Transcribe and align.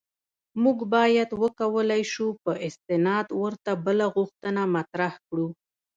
موږ 0.63 0.77
باید 0.93 1.29
وکولای 1.41 2.03
شو 2.13 2.27
په 2.43 2.51
استناد 2.67 3.27
ورته 3.41 3.71
بله 3.85 4.05
غوښتنه 4.15 4.61
مطرح 4.75 5.13
کړو. 5.27 5.47